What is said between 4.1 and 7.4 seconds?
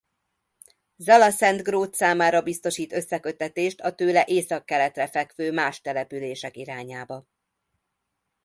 északkeletre fekvő más települések irányába.